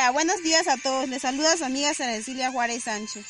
[0.00, 1.10] Hola, buenos días a todos.
[1.10, 3.26] Les saluda su amiga Cecilia Juárez Sánchez.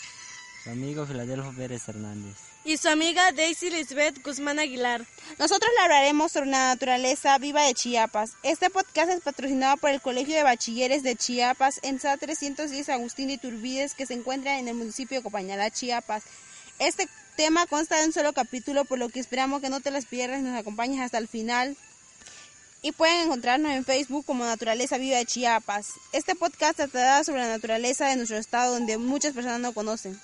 [0.62, 2.36] Su amigo Filadelfo Pérez Hernández.
[2.65, 5.04] Y su amiga Daisy Lisbeth Guzmán Aguilar.
[5.41, 8.35] Nosotros le hablaremos sobre la naturaleza viva de Chiapas.
[8.45, 13.27] Este podcast es patrocinado por el Colegio de Bachilleres de Chiapas en SA 310 Agustín
[13.27, 16.23] de Turbides que se encuentra en el municipio de Copañalá, Chiapas.
[16.79, 20.07] Este tema consta de un solo capítulo, por lo que esperamos que no te las
[20.07, 21.77] pierdas y nos acompañes hasta el final
[22.83, 25.93] y pueden encontrarnos en Facebook como Naturaleza Viva de Chiapas.
[26.12, 30.19] Este podcast tratará sobre la naturaleza de nuestro estado donde muchas personas no conocen.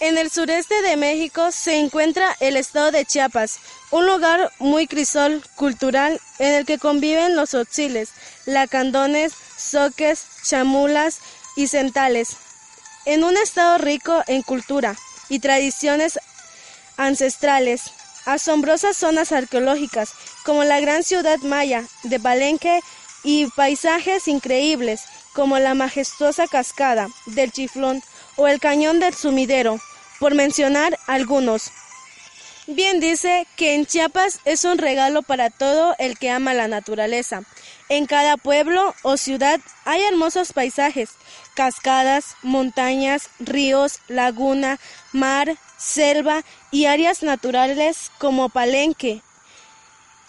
[0.00, 3.60] En el sureste de México se encuentra el estado de Chiapas,
[3.92, 8.10] un lugar muy crisol cultural en el que conviven los otziles,
[8.44, 11.20] lacandones, soques, chamulas
[11.54, 12.36] y centales,
[13.04, 14.96] en un estado rico en cultura
[15.28, 16.18] y tradiciones
[16.96, 17.82] ancestrales,
[18.24, 22.80] asombrosas zonas arqueológicas como la gran ciudad maya de Palenque
[23.24, 28.02] y paisajes increíbles como la majestuosa cascada del Chiflón
[28.36, 29.80] o el cañón del Sumidero,
[30.20, 31.70] por mencionar algunos.
[32.68, 37.42] Bien dice que en Chiapas es un regalo para todo el que ama la naturaleza.
[37.88, 41.10] En cada pueblo o ciudad hay hermosos paisajes,
[41.54, 44.78] cascadas, montañas, ríos, laguna,
[45.12, 49.22] mar, selva y áreas naturales como Palenque,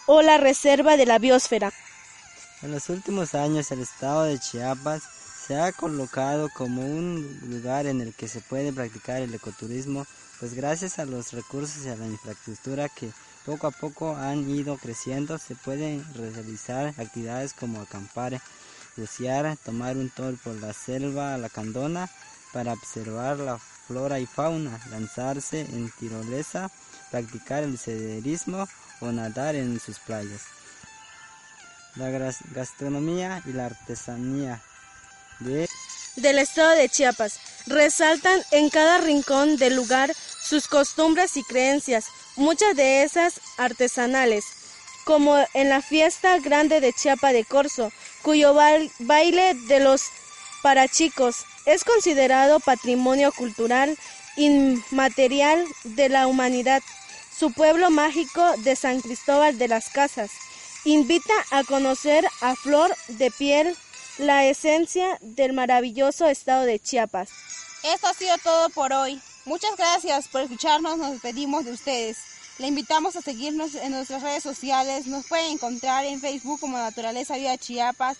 [0.06, 1.72] o la Reserva de la Biosfera.
[2.62, 5.02] En los últimos años el estado de Chiapas
[5.46, 10.06] se ha colocado como un lugar en el que se puede practicar el ecoturismo,
[10.40, 13.10] pues gracias a los recursos y a la infraestructura que
[13.44, 18.40] poco a poco han ido creciendo, se pueden realizar actividades como acampar,
[18.96, 22.08] bucear, tomar un tour por la selva lacandona
[22.54, 26.70] para observar la flora y fauna, lanzarse en tirolesa,
[27.10, 28.66] practicar el senderismo
[29.04, 30.42] o en sus playas.
[31.96, 32.10] La
[32.52, 34.60] gastronomía y la artesanía
[35.40, 35.68] de
[36.16, 42.76] del estado de Chiapas resaltan en cada rincón del lugar sus costumbres y creencias, muchas
[42.76, 44.44] de esas artesanales,
[45.04, 47.90] como en la fiesta grande de Chiapa de Corzo,
[48.22, 50.02] cuyo baile de los
[50.62, 53.96] parachicos es considerado patrimonio cultural
[54.36, 56.82] inmaterial de la humanidad
[57.36, 60.30] su pueblo mágico de San Cristóbal de las Casas.
[60.84, 63.76] Invita a conocer a flor de piel
[64.18, 67.30] la esencia del maravilloso estado de Chiapas.
[67.82, 69.20] Esto ha sido todo por hoy.
[69.44, 72.18] Muchas gracias por escucharnos, nos despedimos de ustedes.
[72.58, 75.06] Le invitamos a seguirnos en nuestras redes sociales.
[75.06, 78.16] Nos pueden encontrar en Facebook como Naturaleza Viva Chiapas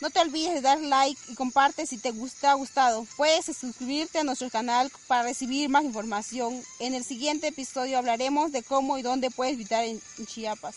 [0.00, 3.06] no te olvides de dar like y comparte si te gusta, ha gustado.
[3.16, 6.62] Puedes suscribirte a nuestro canal para recibir más información.
[6.78, 10.76] En el siguiente episodio hablaremos de cómo y dónde puedes visitar en Chiapas.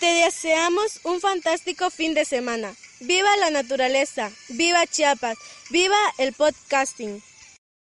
[0.00, 2.74] Te deseamos un fantástico fin de semana.
[3.00, 5.38] Viva la naturaleza, viva Chiapas,
[5.70, 7.22] viva el podcasting.